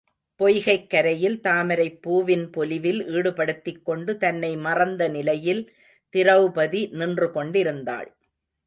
பொய்கைக் 0.39 0.87
கரையில் 0.89 1.39
தாமரைப் 1.43 2.01
பூவின் 2.01 2.49
பொலிவில் 2.49 3.01
ஈடுபடுத்திக் 3.07 3.85
கொண்டு 3.85 4.17
தன்னை 4.17 4.57
மறந்த 4.57 5.07
நிலையில் 5.07 5.63
திரெளபதி 6.13 6.91
நின்று 6.91 7.31
கொண்டிருந்தாள். 7.31 8.09